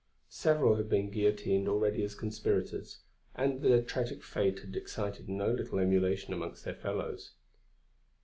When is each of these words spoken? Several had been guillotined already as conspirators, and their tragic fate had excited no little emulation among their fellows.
Several 0.29 0.77
had 0.77 0.89
been 0.89 1.11
guillotined 1.11 1.67
already 1.67 2.01
as 2.03 2.15
conspirators, 2.15 3.01
and 3.35 3.61
their 3.61 3.83
tragic 3.83 4.23
fate 4.23 4.57
had 4.61 4.75
excited 4.75 5.29
no 5.29 5.51
little 5.51 5.77
emulation 5.77 6.33
among 6.33 6.55
their 6.63 6.73
fellows. 6.73 7.33